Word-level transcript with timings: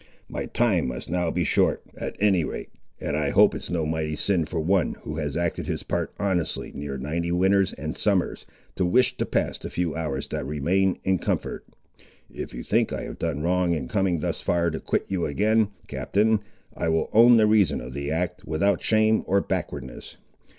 My 0.27 0.47
time 0.47 0.87
must 0.87 1.11
now 1.11 1.29
be 1.29 1.43
short, 1.43 1.83
at 1.95 2.15
any 2.19 2.43
rate, 2.43 2.71
and 2.99 3.15
I 3.15 3.29
hope 3.29 3.53
it's 3.53 3.69
no 3.69 3.85
mighty 3.85 4.15
sin 4.15 4.45
for 4.45 4.59
one, 4.59 4.95
who 5.03 5.17
has 5.17 5.37
acted 5.37 5.67
his 5.67 5.83
part 5.83 6.11
honestly 6.19 6.71
near 6.73 6.97
ninety 6.97 7.31
winters 7.31 7.71
and 7.73 7.95
summers, 7.95 8.47
to 8.77 8.83
wish 8.83 9.15
to 9.17 9.27
pass 9.27 9.59
the 9.59 9.69
few 9.69 9.95
hours 9.95 10.27
that 10.29 10.43
remain 10.43 10.97
in 11.03 11.19
comfort. 11.19 11.67
If 12.33 12.51
you 12.51 12.63
think 12.63 12.91
I 12.91 13.03
have 13.03 13.19
done 13.19 13.43
wrong 13.43 13.75
in 13.75 13.87
coming 13.87 14.21
thus 14.21 14.41
far 14.41 14.71
to 14.71 14.79
quit 14.79 15.05
you 15.07 15.27
again, 15.27 15.67
Captain, 15.87 16.39
I 16.75 16.89
will 16.89 17.11
own 17.13 17.37
the 17.37 17.45
reason 17.45 17.79
of 17.79 17.93
the 17.93 18.09
act, 18.09 18.43
without 18.43 18.81
shame 18.81 19.21
or 19.27 19.39
backwardness. 19.39 20.17